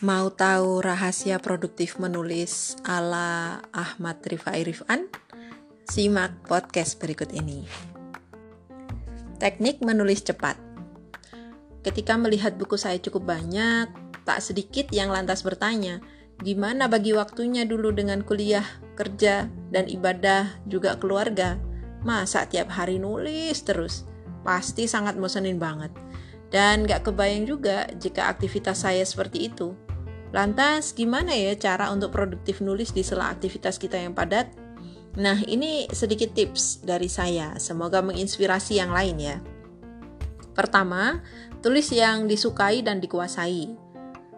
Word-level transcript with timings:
Mau 0.00 0.32
tahu 0.32 0.80
rahasia 0.80 1.36
produktif 1.44 2.00
menulis 2.00 2.72
ala 2.88 3.60
Ahmad 3.68 4.24
Rifai 4.24 4.64
Rifan? 4.64 5.12
Simak 5.92 6.48
podcast 6.48 6.96
berikut 6.96 7.28
ini. 7.36 7.68
Teknik 9.36 9.84
menulis 9.84 10.24
cepat. 10.24 10.56
Ketika 11.84 12.16
melihat 12.16 12.56
buku 12.56 12.80
saya 12.80 12.96
cukup 12.96 13.28
banyak, 13.28 13.92
tak 14.24 14.40
sedikit 14.40 14.88
yang 14.88 15.12
lantas 15.12 15.44
bertanya, 15.44 16.00
gimana 16.40 16.88
bagi 16.88 17.12
waktunya 17.12 17.68
dulu 17.68 17.92
dengan 17.92 18.24
kuliah, 18.24 18.64
kerja, 18.96 19.52
dan 19.68 19.84
ibadah, 19.84 20.48
juga 20.64 20.96
keluarga? 20.96 21.60
Masa 22.08 22.48
tiap 22.48 22.72
hari 22.72 22.96
nulis 22.96 23.60
terus? 23.68 24.08
Pasti 24.48 24.88
sangat 24.88 25.20
mosenin 25.20 25.60
banget. 25.60 25.92
Dan 26.48 26.88
gak 26.88 27.04
kebayang 27.12 27.44
juga 27.44 27.84
jika 28.00 28.32
aktivitas 28.32 28.80
saya 28.88 29.04
seperti 29.04 29.52
itu. 29.52 29.89
Lantas, 30.30 30.94
gimana 30.94 31.34
ya 31.34 31.58
cara 31.58 31.90
untuk 31.90 32.14
produktif 32.14 32.62
nulis 32.62 32.94
di 32.94 33.02
sela 33.02 33.34
aktivitas 33.34 33.82
kita 33.82 33.98
yang 33.98 34.14
padat? 34.14 34.50
Nah, 35.18 35.42
ini 35.42 35.90
sedikit 35.90 36.30
tips 36.38 36.86
dari 36.86 37.10
saya. 37.10 37.58
Semoga 37.58 37.98
menginspirasi 37.98 38.78
yang 38.78 38.94
lain 38.94 39.18
ya. 39.18 39.36
Pertama, 40.54 41.18
tulis 41.58 41.90
yang 41.90 42.30
disukai 42.30 42.86
dan 42.86 43.02
dikuasai. 43.02 43.90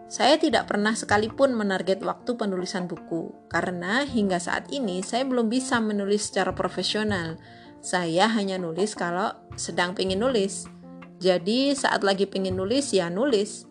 Saya 0.09 0.37
tidak 0.37 0.69
pernah 0.69 0.93
sekalipun 0.93 1.57
menarget 1.57 2.01
waktu 2.05 2.37
penulisan 2.37 2.85
buku, 2.85 3.33
karena 3.49 4.05
hingga 4.05 4.37
saat 4.37 4.69
ini 4.69 5.01
saya 5.01 5.25
belum 5.25 5.49
bisa 5.49 5.81
menulis 5.81 6.29
secara 6.29 6.53
profesional. 6.53 7.37
Saya 7.81 8.29
hanya 8.29 8.61
nulis 8.61 8.93
kalau 8.93 9.33
sedang 9.57 9.97
pengen 9.97 10.21
nulis. 10.21 10.69
Jadi 11.17 11.73
saat 11.73 12.05
lagi 12.05 12.29
pengen 12.29 12.57
nulis 12.57 12.93
ya 12.93 13.09
nulis. 13.09 13.65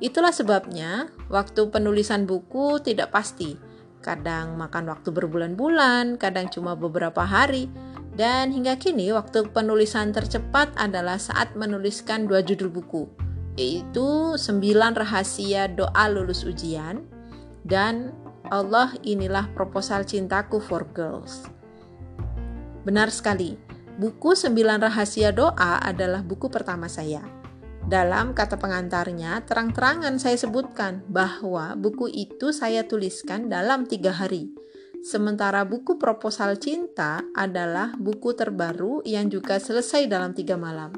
Itulah 0.00 0.32
sebabnya 0.32 1.12
waktu 1.28 1.68
penulisan 1.68 2.24
buku 2.24 2.80
tidak 2.80 3.12
pasti. 3.12 3.60
Kadang 4.00 4.56
makan 4.56 4.88
waktu 4.88 5.12
berbulan-bulan, 5.12 6.16
kadang 6.16 6.48
cuma 6.48 6.72
beberapa 6.72 7.20
hari. 7.20 7.68
Dan 8.16 8.48
hingga 8.50 8.80
kini 8.80 9.12
waktu 9.12 9.52
penulisan 9.52 10.10
tercepat 10.16 10.72
adalah 10.80 11.20
saat 11.20 11.52
menuliskan 11.52 12.24
dua 12.24 12.40
judul 12.40 12.72
buku, 12.72 13.06
yaitu 13.60 14.34
9 14.36 14.40
rahasia 14.96 15.70
doa 15.70 16.04
lulus 16.10 16.42
ujian 16.48 17.06
dan 17.64 18.12
Allah 18.50 18.92
inilah 19.06 19.52
proposal 19.54 20.02
cintaku 20.02 20.58
for 20.58 20.84
girls. 20.90 21.46
Benar 22.82 23.12
sekali, 23.14 23.54
buku 24.00 24.32
9 24.32 24.58
rahasia 24.58 25.30
doa 25.30 25.78
adalah 25.80 26.24
buku 26.24 26.50
pertama 26.50 26.90
saya. 26.90 27.39
Dalam 27.86 28.36
kata 28.36 28.60
pengantarnya, 28.60 29.44
terang-terangan 29.48 30.20
saya 30.20 30.36
sebutkan 30.36 31.04
bahwa 31.08 31.72
buku 31.78 32.12
itu 32.12 32.52
saya 32.52 32.84
tuliskan 32.84 33.48
dalam 33.48 33.88
tiga 33.88 34.12
hari. 34.12 34.52
Sementara 35.00 35.64
buku 35.64 35.96
proposal 35.96 36.60
cinta 36.60 37.24
adalah 37.32 37.96
buku 37.96 38.36
terbaru 38.36 39.00
yang 39.08 39.32
juga 39.32 39.56
selesai 39.56 40.04
dalam 40.04 40.36
tiga 40.36 40.60
malam. 40.60 40.92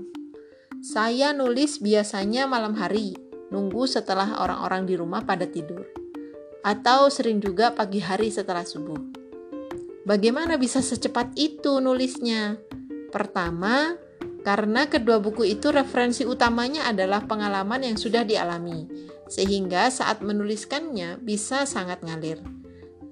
Saya 0.83 1.31
nulis 1.31 1.79
biasanya 1.79 2.51
malam 2.51 2.75
hari, 2.75 3.15
nunggu 3.55 3.87
setelah 3.87 4.43
orang-orang 4.43 4.83
di 4.83 4.99
rumah 4.99 5.23
pada 5.23 5.47
tidur. 5.47 5.87
Atau 6.67 7.07
sering 7.15 7.39
juga 7.39 7.71
pagi 7.71 8.03
hari 8.03 8.35
setelah 8.35 8.67
subuh. 8.67 8.99
Bagaimana 10.03 10.59
bisa 10.59 10.83
secepat 10.83 11.39
itu 11.39 11.79
nulisnya? 11.79 12.59
Pertama, 13.15 13.95
karena 14.43 14.91
kedua 14.91 15.23
buku 15.23 15.47
itu 15.47 15.71
referensi 15.71 16.27
utamanya 16.27 16.91
adalah 16.91 17.27
pengalaman 17.27 17.87
yang 17.87 17.97
sudah 17.99 18.27
dialami, 18.27 18.91
sehingga 19.31 19.87
saat 19.89 20.19
menuliskannya 20.19 21.23
bisa 21.23 21.63
sangat 21.63 22.03
ngalir. 22.03 22.43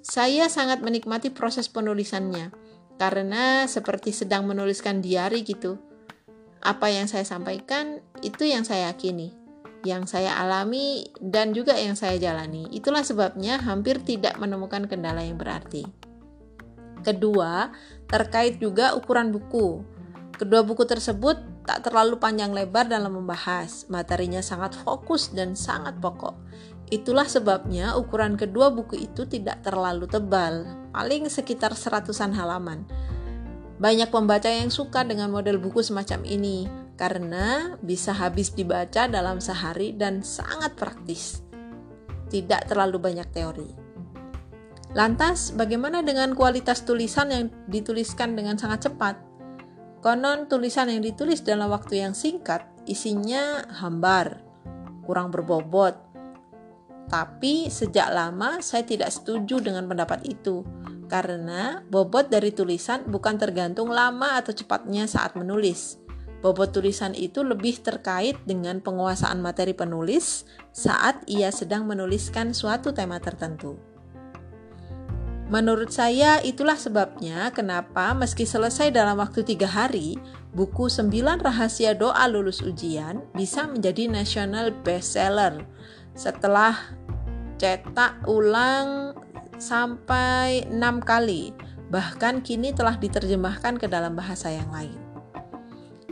Saya 0.02 0.50
sangat 0.50 0.82
menikmati 0.82 1.30
proses 1.30 1.70
penulisannya, 1.70 2.50
karena 2.98 3.64
seperti 3.70 4.10
sedang 4.10 4.44
menuliskan 4.50 4.98
diary 5.00 5.46
gitu. 5.46 5.78
Apa 6.60 6.92
yang 6.92 7.08
saya 7.08 7.24
sampaikan 7.24 8.04
itu 8.20 8.44
yang 8.44 8.66
saya 8.66 8.92
yakini, 8.92 9.32
yang 9.86 10.04
saya 10.04 10.36
alami, 10.36 11.08
dan 11.22 11.56
juga 11.56 11.78
yang 11.78 11.96
saya 11.96 12.20
jalani. 12.20 12.68
Itulah 12.74 13.06
sebabnya 13.06 13.56
hampir 13.62 14.02
tidak 14.04 14.36
menemukan 14.36 14.84
kendala 14.84 15.24
yang 15.24 15.40
berarti. 15.40 15.86
Kedua, 17.00 17.72
terkait 18.04 18.60
juga 18.60 18.92
ukuran 18.92 19.32
buku. 19.32 19.99
Kedua 20.40 20.64
buku 20.64 20.88
tersebut 20.88 21.68
tak 21.68 21.84
terlalu 21.84 22.16
panjang 22.16 22.56
lebar 22.56 22.88
dalam 22.88 23.12
membahas, 23.12 23.84
materinya 23.92 24.40
sangat 24.40 24.72
fokus 24.72 25.36
dan 25.36 25.52
sangat 25.52 26.00
pokok. 26.00 26.32
Itulah 26.88 27.28
sebabnya 27.28 27.92
ukuran 28.00 28.40
kedua 28.40 28.72
buku 28.72 29.04
itu 29.04 29.28
tidak 29.28 29.60
terlalu 29.60 30.08
tebal, 30.08 30.64
paling 30.96 31.28
sekitar 31.28 31.76
seratusan 31.76 32.32
halaman. 32.32 32.88
Banyak 33.84 34.08
pembaca 34.08 34.48
yang 34.48 34.72
suka 34.72 35.04
dengan 35.04 35.28
model 35.28 35.60
buku 35.60 35.84
semacam 35.84 36.24
ini, 36.24 36.64
karena 36.96 37.76
bisa 37.84 38.16
habis 38.16 38.56
dibaca 38.56 39.12
dalam 39.12 39.44
sehari 39.44 39.92
dan 39.92 40.24
sangat 40.24 40.72
praktis. 40.72 41.44
Tidak 42.32 42.64
terlalu 42.64 42.96
banyak 42.96 43.28
teori. 43.28 43.70
Lantas, 44.96 45.52
bagaimana 45.52 46.00
dengan 46.00 46.32
kualitas 46.32 46.80
tulisan 46.88 47.28
yang 47.28 47.52
dituliskan 47.68 48.32
dengan 48.32 48.56
sangat 48.56 48.88
cepat? 48.88 49.29
Konon 50.00 50.48
tulisan 50.48 50.88
yang 50.88 51.04
ditulis 51.04 51.44
dalam 51.44 51.68
waktu 51.68 52.00
yang 52.00 52.16
singkat 52.16 52.64
isinya 52.88 53.68
hambar, 53.68 54.40
kurang 55.04 55.28
berbobot. 55.28 55.92
Tapi 57.12 57.68
sejak 57.68 58.08
lama 58.08 58.64
saya 58.64 58.80
tidak 58.88 59.12
setuju 59.12 59.60
dengan 59.60 59.84
pendapat 59.84 60.24
itu 60.24 60.64
karena 61.10 61.84
bobot 61.90 62.32
dari 62.32 62.54
tulisan 62.54 63.04
bukan 63.12 63.36
tergantung 63.36 63.92
lama 63.92 64.40
atau 64.40 64.56
cepatnya 64.56 65.04
saat 65.04 65.36
menulis. 65.36 66.00
Bobot 66.40 66.72
tulisan 66.72 67.12
itu 67.12 67.44
lebih 67.44 67.84
terkait 67.84 68.40
dengan 68.48 68.80
penguasaan 68.80 69.44
materi 69.44 69.76
penulis 69.76 70.48
saat 70.72 71.20
ia 71.28 71.52
sedang 71.52 71.84
menuliskan 71.84 72.56
suatu 72.56 72.96
tema 72.96 73.20
tertentu. 73.20 73.89
Menurut 75.50 75.90
saya 75.90 76.38
itulah 76.46 76.78
sebabnya 76.78 77.50
kenapa 77.50 78.14
meski 78.14 78.46
selesai 78.46 78.94
dalam 78.94 79.18
waktu 79.18 79.42
tiga 79.42 79.66
hari, 79.66 80.14
buku 80.54 80.86
9 80.86 81.10
rahasia 81.42 81.90
doa 81.98 82.22
lulus 82.30 82.62
ujian 82.62 83.26
bisa 83.34 83.66
menjadi 83.66 84.06
national 84.06 84.70
bestseller 84.86 85.66
setelah 86.14 86.94
cetak 87.58 88.30
ulang 88.30 89.18
sampai 89.58 90.70
enam 90.70 91.02
kali, 91.02 91.50
bahkan 91.90 92.38
kini 92.46 92.70
telah 92.70 92.94
diterjemahkan 92.94 93.74
ke 93.74 93.90
dalam 93.90 94.14
bahasa 94.14 94.54
yang 94.54 94.70
lain. 94.70 94.94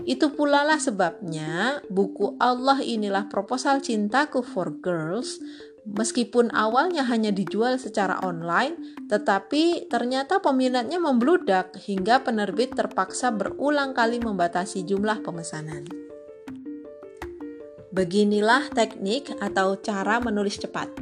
Itu 0.03 0.35
pula 0.35 0.67
lah 0.67 0.83
sebabnya 0.83 1.79
buku 1.87 2.35
Allah 2.43 2.83
inilah 2.83 3.31
proposal 3.31 3.79
cintaku 3.87 4.43
for 4.43 4.75
girls 4.83 5.39
Meskipun 5.87 6.51
awalnya 6.51 7.07
hanya 7.07 7.31
dijual 7.31 7.79
secara 7.79 8.19
online, 8.25 9.07
tetapi 9.07 9.87
ternyata 9.87 10.43
peminatnya 10.43 10.99
membludak 10.99 11.79
hingga 11.79 12.23
penerbit 12.27 12.75
terpaksa 12.75 13.31
berulang 13.31 13.95
kali 13.95 14.19
membatasi 14.19 14.83
jumlah 14.85 15.23
pemesanan. 15.23 15.87
Beginilah 17.95 18.71
teknik 18.75 19.33
atau 19.43 19.81
cara 19.81 20.21
menulis 20.21 20.61
cepat. 20.61 20.93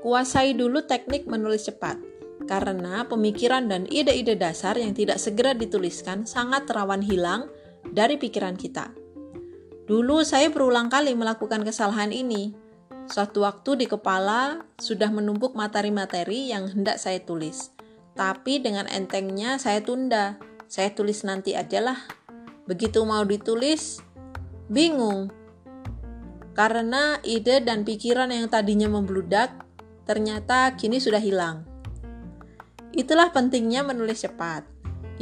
Kuasai 0.00 0.54
dulu 0.54 0.86
teknik 0.86 1.26
menulis 1.26 1.66
cepat, 1.66 1.98
karena 2.48 3.04
pemikiran 3.04 3.66
dan 3.66 3.84
ide-ide 3.90 4.38
dasar 4.38 4.78
yang 4.78 4.94
tidak 4.94 5.18
segera 5.18 5.52
dituliskan 5.52 6.24
sangat 6.24 6.66
rawan 6.70 7.02
hilang 7.02 7.50
dari 7.86 8.16
pikiran 8.16 8.54
kita. 8.54 8.94
Dulu 9.86 10.26
saya 10.26 10.50
berulang 10.50 10.90
kali 10.90 11.14
melakukan 11.14 11.62
kesalahan 11.62 12.10
ini, 12.10 12.50
Suatu 13.06 13.46
waktu 13.46 13.78
di 13.78 13.86
kepala 13.86 14.66
sudah 14.82 15.14
menumpuk 15.14 15.54
materi-materi 15.54 16.50
yang 16.50 16.66
hendak 16.66 16.98
saya 16.98 17.22
tulis. 17.22 17.70
Tapi 18.18 18.58
dengan 18.58 18.90
entengnya 18.90 19.62
saya 19.62 19.78
tunda. 19.78 20.42
Saya 20.66 20.90
tulis 20.90 21.22
nanti 21.22 21.54
aja 21.54 21.78
lah. 21.78 21.98
Begitu 22.66 23.06
mau 23.06 23.22
ditulis, 23.22 24.02
bingung. 24.66 25.30
Karena 26.58 27.22
ide 27.22 27.62
dan 27.62 27.86
pikiran 27.86 28.34
yang 28.34 28.50
tadinya 28.50 28.90
membludak, 28.90 29.54
ternyata 30.02 30.74
kini 30.74 30.98
sudah 30.98 31.22
hilang. 31.22 31.62
Itulah 32.90 33.30
pentingnya 33.30 33.86
menulis 33.86 34.26
cepat. 34.26 34.66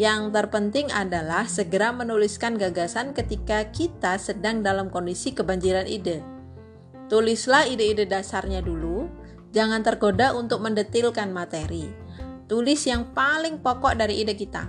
Yang 0.00 0.32
terpenting 0.32 0.88
adalah 0.88 1.44
segera 1.44 1.92
menuliskan 1.92 2.56
gagasan 2.56 3.12
ketika 3.12 3.69
kita 3.70 4.16
sedang 4.16 4.64
dalam 4.64 4.88
kondisi 4.88 5.37
kebanjiran 5.37 5.84
ide. 5.84 6.33
Tulislah 7.04 7.68
ide-ide 7.68 8.08
dasarnya 8.08 8.64
dulu, 8.64 9.08
jangan 9.52 9.84
tergoda 9.84 10.32
untuk 10.32 10.64
mendetilkan 10.64 11.28
materi. 11.30 11.84
Tulis 12.48 12.80
yang 12.88 13.12
paling 13.12 13.60
pokok 13.60 13.96
dari 13.96 14.24
ide 14.24 14.32
kita. 14.32 14.68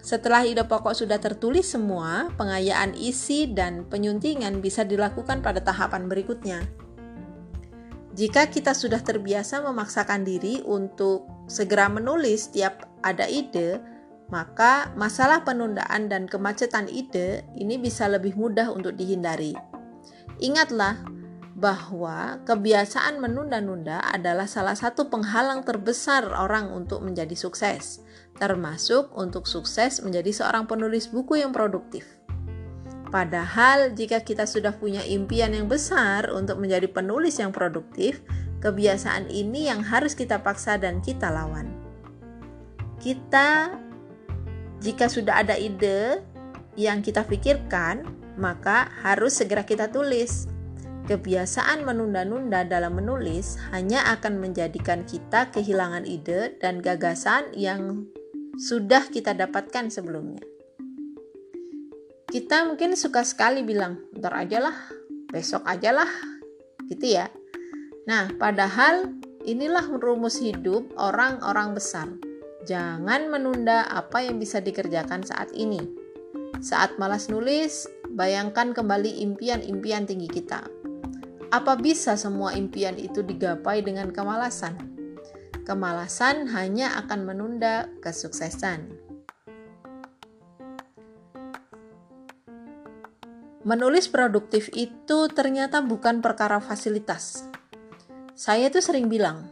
Setelah 0.00 0.42
ide 0.42 0.66
pokok 0.66 0.96
sudah 0.96 1.20
tertulis 1.22 1.70
semua, 1.70 2.32
pengayaan 2.34 2.96
isi 2.96 3.50
dan 3.52 3.86
penyuntingan 3.86 4.58
bisa 4.58 4.82
dilakukan 4.82 5.44
pada 5.44 5.62
tahapan 5.62 6.10
berikutnya. 6.10 6.64
Jika 8.10 8.50
kita 8.50 8.74
sudah 8.74 8.98
terbiasa 8.98 9.62
memaksakan 9.62 10.26
diri 10.26 10.66
untuk 10.66 11.30
segera 11.46 11.86
menulis 11.86 12.50
setiap 12.50 12.90
ada 13.06 13.30
ide, 13.30 13.78
maka 14.34 14.90
masalah 14.98 15.46
penundaan 15.46 16.10
dan 16.10 16.26
kemacetan 16.26 16.90
ide 16.90 17.46
ini 17.54 17.78
bisa 17.78 18.10
lebih 18.10 18.34
mudah 18.34 18.70
untuk 18.74 18.98
dihindari. 18.98 19.54
Ingatlah 20.42 20.98
bahwa 21.60 22.40
kebiasaan 22.48 23.20
menunda-nunda 23.20 24.00
adalah 24.00 24.48
salah 24.48 24.72
satu 24.72 25.12
penghalang 25.12 25.60
terbesar 25.60 26.24
orang 26.32 26.72
untuk 26.72 27.04
menjadi 27.04 27.36
sukses, 27.36 28.00
termasuk 28.40 29.12
untuk 29.12 29.44
sukses 29.44 30.00
menjadi 30.00 30.32
seorang 30.32 30.64
penulis 30.64 31.12
buku 31.12 31.36
yang 31.44 31.52
produktif. 31.52 32.08
Padahal, 33.12 33.92
jika 33.92 34.24
kita 34.24 34.48
sudah 34.48 34.72
punya 34.72 35.04
impian 35.04 35.52
yang 35.52 35.68
besar 35.68 36.32
untuk 36.32 36.56
menjadi 36.56 36.88
penulis 36.88 37.36
yang 37.36 37.52
produktif, 37.52 38.24
kebiasaan 38.64 39.28
ini 39.28 39.68
yang 39.68 39.84
harus 39.84 40.16
kita 40.16 40.40
paksa 40.40 40.80
dan 40.80 41.04
kita 41.04 41.28
lawan. 41.28 41.68
Kita, 43.04 43.76
jika 44.80 45.12
sudah 45.12 45.44
ada 45.44 45.60
ide 45.60 46.24
yang 46.78 47.04
kita 47.04 47.26
pikirkan, 47.28 48.06
maka 48.40 48.88
harus 49.04 49.36
segera 49.36 49.66
kita 49.66 49.92
tulis. 49.92 50.48
Kebiasaan 51.10 51.82
menunda-nunda 51.82 52.62
dalam 52.62 53.02
menulis 53.02 53.58
hanya 53.74 54.14
akan 54.14 54.38
menjadikan 54.38 55.02
kita 55.02 55.50
kehilangan 55.50 56.06
ide 56.06 56.54
dan 56.62 56.78
gagasan 56.78 57.50
yang 57.50 58.06
sudah 58.54 59.10
kita 59.10 59.34
dapatkan 59.34 59.90
sebelumnya. 59.90 60.38
Kita 62.30 62.62
mungkin 62.62 62.94
suka 62.94 63.26
sekali 63.26 63.66
bilang, 63.66 64.06
ntar 64.14 64.38
aja 64.38 64.62
lah, 64.62 64.76
besok 65.34 65.66
aja 65.66 65.90
lah, 65.90 66.06
gitu 66.86 67.18
ya. 67.18 67.26
Nah, 68.06 68.30
padahal 68.38 69.10
inilah 69.42 69.90
rumus 69.90 70.38
hidup 70.38 70.94
orang-orang 70.94 71.74
besar. 71.74 72.06
Jangan 72.70 73.26
menunda 73.26 73.82
apa 73.90 74.22
yang 74.22 74.38
bisa 74.38 74.62
dikerjakan 74.62 75.26
saat 75.26 75.50
ini. 75.58 75.82
Saat 76.62 77.02
malas 77.02 77.26
nulis, 77.26 77.90
bayangkan 78.14 78.70
kembali 78.70 79.26
impian-impian 79.26 80.06
tinggi 80.06 80.30
kita. 80.30 80.78
Apa 81.50 81.74
bisa 81.74 82.14
semua 82.14 82.54
impian 82.54 82.94
itu 82.94 83.26
digapai 83.26 83.82
dengan 83.82 84.14
kemalasan? 84.14 84.78
Kemalasan 85.66 86.46
hanya 86.54 86.94
akan 87.02 87.26
menunda 87.26 87.90
kesuksesan. 87.98 88.86
Menulis 93.66 94.06
produktif 94.06 94.70
itu 94.78 95.26
ternyata 95.26 95.82
bukan 95.82 96.22
perkara 96.22 96.62
fasilitas. 96.62 97.42
Saya 98.38 98.70
tuh 98.70 98.86
sering 98.86 99.10
bilang, 99.10 99.50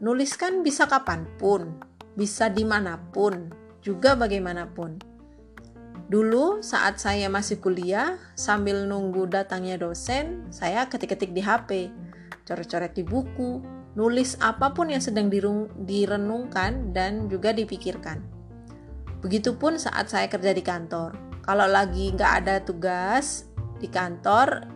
nuliskan 0.00 0.64
bisa 0.64 0.88
kapan 0.88 1.28
pun, 1.36 1.76
bisa 2.16 2.48
di 2.48 2.64
mana 2.64 2.96
pun, 3.12 3.52
juga 3.84 4.16
bagaimanapun. 4.16 5.17
Dulu 6.08 6.64
saat 6.64 6.96
saya 6.96 7.28
masih 7.28 7.60
kuliah, 7.60 8.16
sambil 8.32 8.88
nunggu 8.88 9.28
datangnya 9.28 9.76
dosen, 9.76 10.48
saya 10.48 10.88
ketik-ketik 10.88 11.36
di 11.36 11.44
HP, 11.44 11.92
coret-coret 12.48 12.96
di 12.96 13.04
buku, 13.04 13.60
nulis 13.92 14.40
apa 14.40 14.72
pun 14.72 14.88
yang 14.88 15.04
sedang 15.04 15.28
direnungkan 15.84 16.96
dan 16.96 17.28
juga 17.28 17.52
dipikirkan. 17.52 18.24
Begitupun 19.20 19.76
saat 19.76 20.08
saya 20.08 20.32
kerja 20.32 20.56
di 20.56 20.64
kantor 20.64 21.28
kalau 21.48 21.64
lagi 21.64 22.12
nggak 22.12 22.32
ada 22.44 22.60
tugas 22.60 23.48
di 23.80 23.88
kantor 23.88 24.68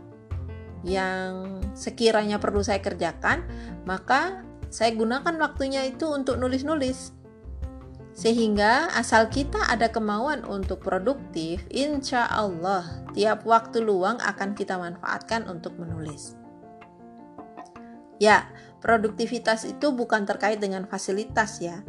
yang 0.89 1.61
sekiranya 1.77 2.41
perlu 2.41 2.65
saya 2.65 2.81
kerjakan, 2.81 3.45
maka 3.85 4.41
saya 4.73 4.97
gunakan 4.97 5.37
waktunya 5.37 5.85
itu 5.85 6.09
untuk 6.09 6.41
nulis-nulis. 6.41 7.13
Sehingga 8.13 8.93
asal 8.93 9.33
kita 9.33 9.73
ada 9.73 9.89
kemauan 9.89 10.45
untuk 10.45 10.85
produktif, 10.85 11.65
insya 11.73 12.29
Allah 12.29 12.85
tiap 13.17 13.49
waktu 13.49 13.81
luang 13.81 14.21
akan 14.21 14.53
kita 14.53 14.77
manfaatkan 14.77 15.49
untuk 15.49 15.81
menulis. 15.81 16.37
Ya, 18.21 18.53
produktivitas 18.85 19.65
itu 19.65 19.91
bukan 19.97 20.29
terkait 20.29 20.61
dengan 20.61 20.85
fasilitas 20.85 21.59
ya, 21.59 21.81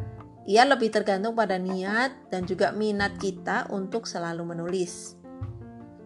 ia 0.44 0.64
lebih 0.68 0.92
tergantung 0.92 1.32
pada 1.32 1.56
niat 1.56 2.28
dan 2.28 2.44
juga 2.44 2.72
minat 2.72 3.16
kita 3.16 3.68
untuk 3.72 4.04
selalu 4.04 4.56
menulis. 4.56 5.16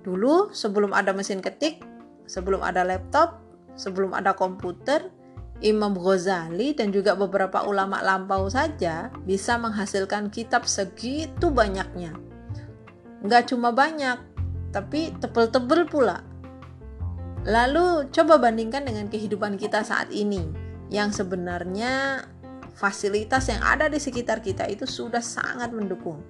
Dulu, 0.06 0.54
sebelum 0.54 0.94
ada 0.94 1.10
mesin 1.10 1.42
ketik, 1.42 1.82
sebelum 2.26 2.62
ada 2.62 2.86
laptop, 2.86 3.42
sebelum 3.74 4.14
ada 4.14 4.34
komputer, 4.38 5.10
Imam 5.58 5.90
Ghazali 5.98 6.70
dan 6.78 6.94
juga 6.94 7.18
beberapa 7.18 7.66
ulama 7.66 7.98
lampau 7.98 8.46
saja 8.46 9.10
bisa 9.26 9.58
menghasilkan 9.58 10.30
kitab 10.30 10.70
segitu 10.70 11.50
banyaknya. 11.50 12.14
Nggak 13.26 13.50
cuma 13.50 13.74
banyak, 13.74 14.22
tapi 14.70 15.10
tebel-tebel 15.18 15.90
pula. 15.90 16.22
Lalu 17.42 18.06
coba 18.14 18.38
bandingkan 18.38 18.86
dengan 18.86 19.10
kehidupan 19.10 19.58
kita 19.58 19.82
saat 19.82 20.14
ini, 20.14 20.46
yang 20.94 21.10
sebenarnya 21.10 22.22
fasilitas 22.78 23.50
yang 23.50 23.58
ada 23.66 23.90
di 23.90 23.98
sekitar 23.98 24.38
kita 24.38 24.70
itu 24.70 24.86
sudah 24.86 25.22
sangat 25.22 25.74
mendukung. 25.74 26.22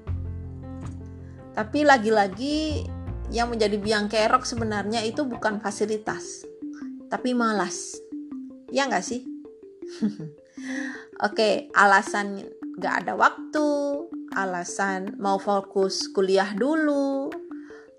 Tapi 1.53 1.85
lagi-lagi 1.85 2.89
yang 3.29 3.53
menjadi 3.53 3.77
biang 3.77 4.09
kerok 4.09 4.49
sebenarnya 4.49 5.05
itu 5.05 5.29
bukan 5.29 5.61
fasilitas, 5.61 6.49
tapi 7.13 7.37
malas. 7.37 8.08
Ya 8.69 8.85
nggak 8.89 9.05
sih? 9.05 9.25
Oke, 11.27 11.73
alasan 11.75 12.45
nggak 12.79 12.95
ada 13.05 13.15
waktu, 13.19 13.69
alasan 14.37 15.19
mau 15.19 15.41
fokus 15.41 16.07
kuliah 16.15 16.55
dulu, 16.55 17.33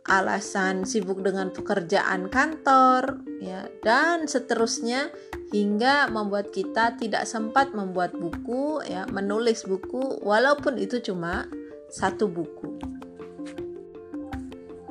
alasan 0.08 0.88
sibuk 0.88 1.20
dengan 1.20 1.52
pekerjaan 1.52 2.32
kantor, 2.32 3.20
ya, 3.44 3.68
dan 3.84 4.30
seterusnya 4.30 5.12
hingga 5.52 6.08
membuat 6.08 6.56
kita 6.56 6.96
tidak 6.96 7.28
sempat 7.28 7.76
membuat 7.76 8.16
buku, 8.16 8.80
ya, 8.88 9.04
menulis 9.12 9.68
buku, 9.68 10.22
walaupun 10.24 10.80
itu 10.80 11.04
cuma 11.04 11.50
satu 11.92 12.30
buku. 12.32 12.80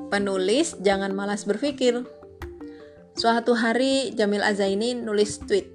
Penulis 0.08 0.76
jangan 0.80 1.12
malas 1.12 1.44
berpikir. 1.44 2.04
Suatu 3.18 3.58
hari 3.58 4.14
Jamil 4.14 4.46
Azaini 4.46 4.94
nulis 4.94 5.42
tweet. 5.42 5.66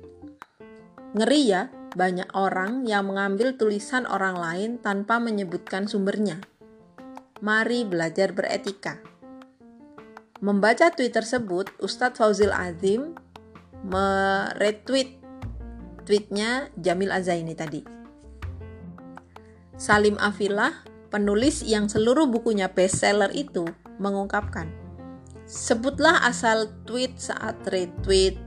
Ngeri 1.12 1.52
ya, 1.52 1.68
banyak 1.92 2.32
orang 2.32 2.88
yang 2.88 3.12
mengambil 3.12 3.60
tulisan 3.60 4.08
orang 4.08 4.40
lain 4.40 4.72
tanpa 4.80 5.20
menyebutkan 5.20 5.84
sumbernya. 5.92 6.40
Mari 7.44 7.84
belajar 7.84 8.32
beretika. 8.32 9.04
Membaca 10.40 10.88
tweet 10.96 11.12
tersebut, 11.12 11.68
Ustadz 11.84 12.16
Fauzil 12.16 12.56
Azim 12.56 13.12
meretweet 13.84 15.20
tweetnya 16.08 16.72
Jamil 16.80 17.12
Azaini 17.12 17.60
tadi. 17.60 17.84
Salim 19.76 20.16
Afilah, 20.16 20.88
penulis 21.12 21.60
yang 21.68 21.92
seluruh 21.92 22.24
bukunya 22.24 22.72
bestseller 22.72 23.36
itu, 23.36 23.68
mengungkapkan, 24.00 24.72
sebutlah 25.54 26.26
asal 26.26 26.74
tweet 26.90 27.22
saat 27.22 27.62
retweet, 27.70 28.42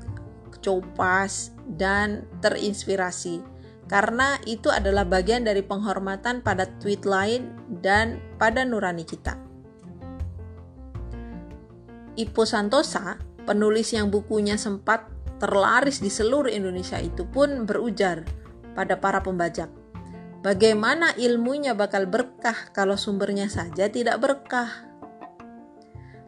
copas, 0.59 1.55
dan 1.79 2.27
terinspirasi, 2.43 3.39
karena 3.87 4.43
itu 4.51 4.67
adalah 4.75 5.07
bagian 5.07 5.47
dari 5.47 5.63
penghormatan 5.63 6.43
pada 6.43 6.67
tweet 6.83 7.07
lain 7.07 7.55
dan 7.79 8.19
pada 8.43 8.67
nurani 8.67 9.07
kita. 9.07 9.39
Ipo 12.19 12.43
Santosa, 12.43 13.23
penulis 13.47 13.95
yang 13.95 14.11
bukunya 14.11 14.59
sempat 14.59 15.07
terlaris 15.39 16.03
di 16.03 16.11
seluruh 16.11 16.51
Indonesia 16.51 16.99
itu 16.99 17.29
pun 17.29 17.69
berujar 17.69 18.27
pada 18.75 18.99
para 18.99 19.23
pembajak. 19.23 19.71
Bagaimana 20.43 21.15
ilmunya 21.15 21.77
bakal 21.77 22.09
berkah 22.09 22.73
kalau 22.75 22.95
sumbernya 22.99 23.47
saja 23.51 23.91
tidak 23.91 24.19
berkah? 24.23 24.86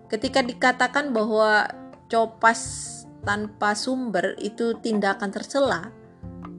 Ketika 0.09 0.41
dikatakan 0.41 1.13
bahwa 1.13 1.69
copas 2.09 2.85
tanpa 3.29 3.77
sumber 3.77 4.35
itu 4.41 4.73
tindakan 4.81 5.29
tercela, 5.29 5.93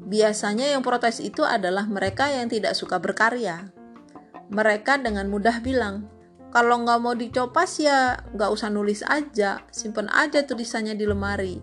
biasanya 0.06 0.70
yang 0.70 0.86
protes 0.86 1.18
itu 1.18 1.42
adalah 1.42 1.90
mereka 1.90 2.30
yang 2.30 2.46
tidak 2.46 2.78
suka 2.78 3.02
berkarya. 3.02 3.74
Mereka 4.50 5.02
dengan 5.02 5.30
mudah 5.30 5.62
bilang, 5.62 6.10
kalau 6.50 6.82
nggak 6.82 7.00
mau 7.02 7.14
dicopas 7.14 7.78
ya 7.78 8.18
nggak 8.34 8.50
usah 8.50 8.74
nulis 8.74 9.06
aja, 9.06 9.62
simpen 9.70 10.10
aja 10.10 10.42
tulisannya 10.42 10.98
di 10.98 11.06
lemari. 11.06 11.62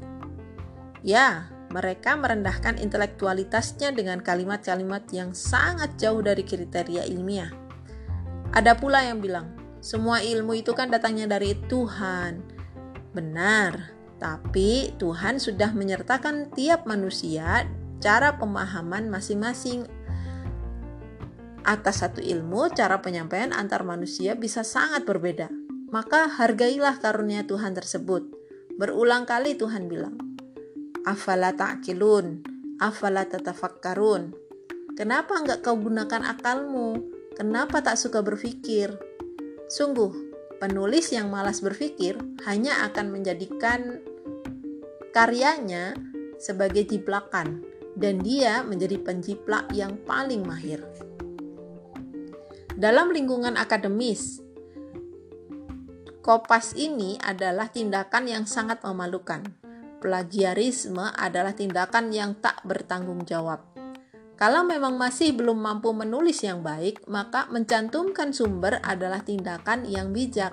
Ya, 1.02 1.50
mereka 1.74 2.14
merendahkan 2.14 2.78
intelektualitasnya 2.78 3.90
dengan 3.90 4.22
kalimat-kalimat 4.22 5.06
yang 5.10 5.34
sangat 5.34 5.98
jauh 5.98 6.22
dari 6.22 6.46
kriteria 6.46 7.02
ilmiah. 7.10 7.50
Ada 8.54 8.78
pula 8.78 9.02
yang 9.02 9.18
bilang, 9.18 9.55
semua 9.86 10.18
ilmu 10.18 10.58
itu 10.58 10.74
kan 10.74 10.90
datangnya 10.90 11.30
dari 11.30 11.54
Tuhan. 11.70 12.42
Benar, 13.14 13.94
Tapi 14.16 14.96
Tuhan 14.96 15.36
sudah 15.36 15.76
menyertakan 15.76 16.48
tiap 16.56 16.88
manusia 16.88 17.68
cara 18.00 18.40
pemahaman 18.40 19.12
masing-masing 19.12 19.84
atas 21.68 22.00
satu 22.00 22.24
ilmu, 22.24 22.72
cara 22.72 23.04
penyampaian 23.04 23.52
antar 23.52 23.84
manusia 23.84 24.32
bisa 24.32 24.64
sangat 24.64 25.04
berbeda. 25.04 25.52
Maka 25.92 26.32
hargailah 26.32 26.96
karunia 26.96 27.44
Tuhan 27.44 27.76
tersebut. 27.76 28.24
Berulang 28.80 29.28
kali 29.28 29.52
Tuhan 29.52 29.84
bilang, 29.84 30.16
Afala 31.04 31.52
ta'kilun, 31.52 32.40
afala 32.80 33.28
tatafakkarun. 33.28 34.32
Kenapa 34.96 35.36
enggak 35.36 35.60
kau 35.60 35.76
gunakan 35.76 36.24
akalmu? 36.24 37.04
Kenapa 37.36 37.84
tak 37.84 38.00
suka 38.00 38.24
berpikir? 38.24 39.05
Sungguh, 39.66 40.14
penulis 40.62 41.10
yang 41.10 41.26
malas 41.26 41.58
berpikir 41.58 42.14
hanya 42.46 42.86
akan 42.86 43.10
menjadikan 43.10 43.98
karyanya 45.10 45.98
sebagai 46.38 46.86
jiplakan 46.86 47.66
dan 47.98 48.22
dia 48.22 48.62
menjadi 48.62 49.02
penjiplak 49.02 49.66
yang 49.74 49.98
paling 50.06 50.46
mahir. 50.46 50.86
Dalam 52.78 53.10
lingkungan 53.10 53.58
akademis, 53.58 54.38
kopas 56.22 56.76
ini 56.78 57.18
adalah 57.18 57.66
tindakan 57.66 58.30
yang 58.30 58.44
sangat 58.46 58.84
memalukan. 58.86 59.42
Plagiarisme 59.98 61.10
adalah 61.16 61.56
tindakan 61.56 62.14
yang 62.14 62.38
tak 62.38 62.62
bertanggung 62.62 63.26
jawab. 63.26 63.64
Kalau 64.36 64.68
memang 64.68 65.00
masih 65.00 65.32
belum 65.32 65.56
mampu 65.56 65.96
menulis 65.96 66.44
yang 66.44 66.60
baik, 66.60 67.08
maka 67.08 67.48
mencantumkan 67.48 68.36
sumber 68.36 68.84
adalah 68.84 69.24
tindakan 69.24 69.88
yang 69.88 70.12
bijak. 70.12 70.52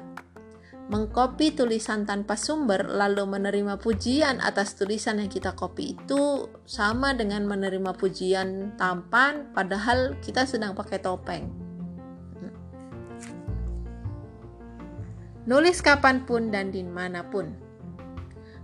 Mengkopi 0.88 1.52
tulisan 1.52 2.08
tanpa 2.08 2.40
sumber 2.40 2.88
lalu 2.88 3.28
menerima 3.28 3.80
pujian 3.80 4.40
atas 4.40 4.80
tulisan 4.80 5.20
yang 5.20 5.28
kita 5.28 5.52
copy 5.56 6.00
itu 6.00 6.48
sama 6.64 7.12
dengan 7.16 7.44
menerima 7.48 7.96
pujian 7.96 8.76
tampan 8.80 9.52
padahal 9.52 10.16
kita 10.20 10.48
sedang 10.48 10.76
pakai 10.76 11.00
topeng. 11.04 11.48
Nulis 15.44 15.84
kapan 15.84 16.24
pun 16.24 16.52
dan 16.56 16.72
di 16.72 16.88
mana 16.88 17.28
pun. 17.28 17.52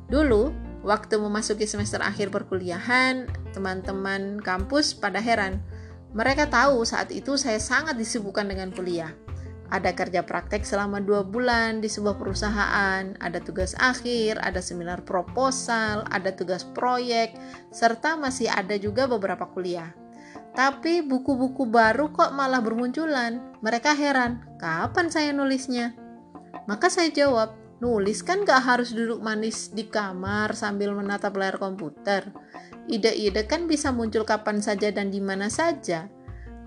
Dulu, 0.07 0.51
waktu 0.83 1.19
memasuki 1.19 1.67
semester 1.67 1.99
akhir 1.99 2.31
perkuliahan, 2.31 3.27
teman-teman 3.51 4.39
kampus 4.39 4.93
pada 4.95 5.19
heran. 5.21 5.61
Mereka 6.15 6.49
tahu 6.49 6.81
saat 6.87 7.13
itu 7.13 7.37
saya 7.37 7.61
sangat 7.61 7.93
disibukkan 7.99 8.49
dengan 8.49 8.73
kuliah. 8.73 9.13
Ada 9.69 9.93
kerja 9.93 10.25
praktek 10.25 10.65
selama 10.65 10.97
dua 10.97 11.21
bulan 11.21 11.77
di 11.77 11.85
sebuah 11.85 12.17
perusahaan, 12.17 13.13
ada 13.21 13.37
tugas 13.37 13.77
akhir, 13.77 14.41
ada 14.41 14.57
seminar 14.65 15.05
proposal, 15.05 16.09
ada 16.09 16.33
tugas 16.33 16.65
proyek, 16.65 17.37
serta 17.69 18.17
masih 18.17 18.49
ada 18.49 18.73
juga 18.81 19.05
beberapa 19.05 19.45
kuliah. 19.45 19.93
Tapi 20.57 21.05
buku-buku 21.05 21.69
baru 21.69 22.09
kok 22.09 22.33
malah 22.33 22.65
bermunculan. 22.65 23.61
Mereka 23.61 23.93
heran, 23.93 24.41
kapan 24.57 25.13
saya 25.13 25.29
nulisnya? 25.37 25.93
Maka 26.65 26.89
saya 26.89 27.13
jawab, 27.13 27.53
nulis 27.79 28.23
kan 28.27 28.43
gak 28.43 28.63
harus 28.63 28.91
duduk 28.91 29.23
manis 29.23 29.71
di 29.71 29.87
kamar 29.87 30.51
sambil 30.51 30.91
menatap 30.91 31.35
layar 31.39 31.55
komputer. 31.55 32.27
Ide-ide 32.91 33.47
kan 33.47 33.71
bisa 33.71 33.95
muncul 33.95 34.27
kapan 34.27 34.59
saja 34.59 34.91
dan 34.91 35.11
di 35.11 35.23
mana 35.23 35.47
saja. 35.47 36.11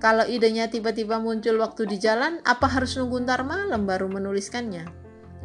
Kalau 0.00 0.26
idenya 0.26 0.66
tiba-tiba 0.66 1.22
muncul 1.22 1.62
waktu 1.62 1.86
di 1.86 2.00
jalan, 2.00 2.42
apa 2.42 2.66
harus 2.66 2.98
nunggu 2.98 3.22
ntar 3.22 3.46
malam 3.46 3.86
baru 3.86 4.10
menuliskannya? 4.10 4.88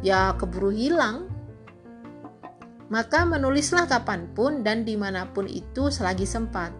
Ya 0.02 0.34
keburu 0.34 0.74
hilang. 0.74 1.30
Maka 2.88 3.28
menulislah 3.28 3.84
kapan 3.86 4.32
pun 4.32 4.64
dan 4.64 4.82
di 4.82 4.96
mana 4.96 5.28
pun 5.30 5.46
itu 5.46 5.92
selagi 5.92 6.24
sempat. 6.24 6.72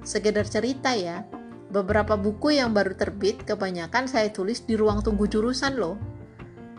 Sekedar 0.00 0.48
cerita 0.48 0.96
ya, 0.96 1.22
beberapa 1.68 2.16
buku 2.16 2.56
yang 2.56 2.72
baru 2.72 2.96
terbit 2.96 3.44
kebanyakan 3.44 4.08
saya 4.08 4.32
tulis 4.32 4.64
di 4.64 4.74
ruang 4.74 5.04
tunggu 5.04 5.28
jurusan 5.28 5.76
loh 5.78 6.09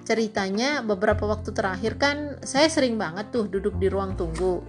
ceritanya 0.03 0.81
beberapa 0.81 1.25
waktu 1.29 1.53
terakhir 1.53 1.97
kan 2.01 2.41
saya 2.41 2.67
sering 2.67 2.97
banget 2.97 3.29
tuh 3.29 3.45
duduk 3.47 3.77
di 3.77 3.87
ruang 3.87 4.17
tunggu. 4.17 4.61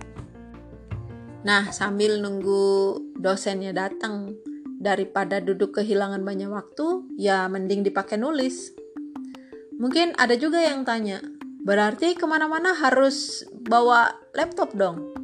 Nah, 1.43 1.75
sambil 1.75 2.23
nunggu 2.23 3.03
dosennya 3.19 3.75
datang, 3.75 4.39
daripada 4.83 5.39
duduk 5.39 5.79
kehilangan 5.79 6.27
banyak 6.27 6.51
waktu, 6.51 7.07
ya 7.15 7.47
mending 7.47 7.87
dipakai 7.87 8.19
nulis. 8.19 8.75
Mungkin 9.79 10.19
ada 10.19 10.35
juga 10.35 10.59
yang 10.59 10.83
tanya, 10.83 11.23
berarti 11.63 12.19
ke 12.19 12.27
mana-mana 12.27 12.75
harus 12.75 13.47
bawa 13.51 14.19
laptop 14.35 14.75
dong? 14.75 15.15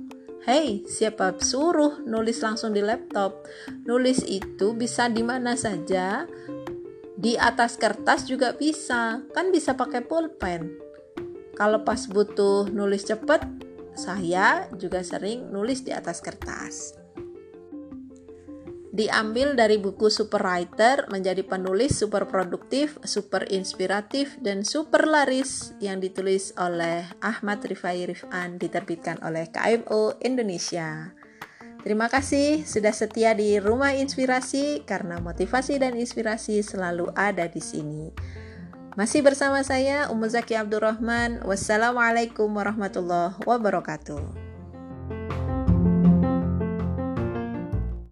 Hei, 0.47 0.87
siapa 0.87 1.37
suruh 1.43 2.01
nulis 2.07 2.41
langsung 2.41 2.73
di 2.73 2.81
laptop? 2.81 3.45
Nulis 3.85 4.23
itu 4.25 4.73
bisa 4.73 5.11
di 5.11 5.21
mana 5.27 5.59
saja, 5.59 6.25
di 7.19 7.35
atas 7.35 7.75
kertas 7.75 8.31
juga 8.31 8.55
bisa, 8.55 9.27
kan 9.35 9.51
bisa 9.51 9.75
pakai 9.75 10.07
pulpen. 10.07 10.71
Kalau 11.59 11.83
pas 11.83 12.07
butuh 12.07 12.71
nulis 12.71 13.03
cepet, 13.03 13.43
saya 13.99 14.71
juga 14.79 15.03
sering 15.03 15.51
nulis 15.51 15.83
di 15.83 15.91
atas 15.91 16.23
kertas. 16.23 16.95
Diambil 18.95 19.59
dari 19.59 19.79
buku 19.83 20.11
Super 20.11 20.43
Writer 20.43 21.11
menjadi 21.11 21.43
penulis 21.43 21.99
super 21.99 22.31
produktif, 22.31 22.99
super 23.03 23.47
inspiratif, 23.51 24.39
dan 24.39 24.63
super 24.63 25.07
laris 25.07 25.75
yang 25.83 25.99
ditulis 25.99 26.55
oleh 26.55 27.07
Ahmad 27.23 27.63
Rifai 27.63 28.07
Rifan 28.11 28.59
diterbitkan 28.59 29.23
oleh 29.27 29.51
KMO 29.51 30.19
Indonesia. 30.23 31.15
Terima 31.79 32.11
kasih 32.11 32.67
sudah 32.67 32.91
setia 32.91 33.39
di 33.39 33.57
Rumah 33.63 33.95
Inspirasi 33.95 34.83
karena 34.83 35.23
motivasi 35.23 35.79
dan 35.79 35.95
inspirasi 35.95 36.61
selalu 36.67 37.15
ada 37.15 37.47
di 37.47 37.63
sini. 37.63 38.11
Masih 38.99 39.23
bersama 39.23 39.63
saya 39.63 40.11
Ummu 40.11 40.27
Zaki 40.27 40.59
Abdurrahman. 40.59 41.47
Wassalamualaikum 41.47 42.51
warahmatullahi 42.51 43.39
wabarakatuh. 43.47 44.48